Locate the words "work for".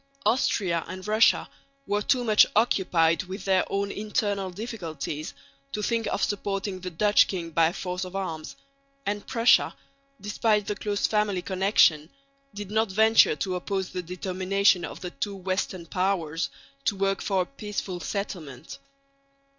16.95-17.43